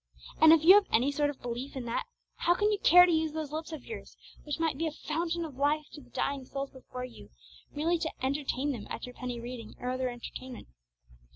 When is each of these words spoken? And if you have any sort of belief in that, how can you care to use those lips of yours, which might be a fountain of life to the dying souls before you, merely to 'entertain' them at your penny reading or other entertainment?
And 0.41 0.51
if 0.51 0.63
you 0.63 0.73
have 0.73 0.87
any 0.91 1.11
sort 1.11 1.29
of 1.29 1.43
belief 1.43 1.75
in 1.75 1.85
that, 1.85 2.07
how 2.37 2.55
can 2.55 2.71
you 2.71 2.79
care 2.79 3.05
to 3.05 3.11
use 3.11 3.33
those 3.33 3.51
lips 3.51 3.71
of 3.71 3.85
yours, 3.85 4.17
which 4.43 4.59
might 4.59 4.75
be 4.75 4.87
a 4.87 4.91
fountain 4.91 5.45
of 5.45 5.57
life 5.57 5.85
to 5.91 6.01
the 6.01 6.09
dying 6.09 6.43
souls 6.43 6.71
before 6.71 7.05
you, 7.05 7.29
merely 7.75 7.99
to 7.99 8.09
'entertain' 8.25 8.71
them 8.71 8.87
at 8.89 9.05
your 9.05 9.13
penny 9.13 9.39
reading 9.39 9.75
or 9.79 9.91
other 9.91 10.09
entertainment? 10.09 10.69